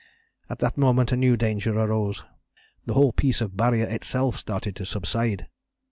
[0.49, 2.23] At that moment a new danger arose.
[2.87, 5.47] The whole piece of Barrier itself started to subside.